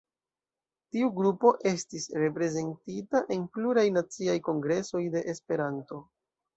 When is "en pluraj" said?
3.39-3.87